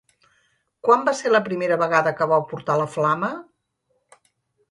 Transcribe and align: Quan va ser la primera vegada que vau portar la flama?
Quan 0.87 1.03
va 1.09 1.13
ser 1.17 1.33
la 1.33 1.41
primera 1.49 1.77
vegada 1.83 2.13
que 2.21 2.27
vau 2.33 2.43
portar 2.53 2.77
la 2.83 2.89
flama? 2.95 3.29